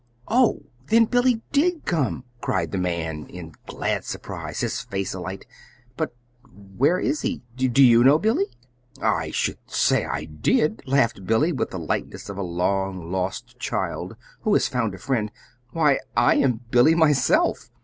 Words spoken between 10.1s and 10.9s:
did,"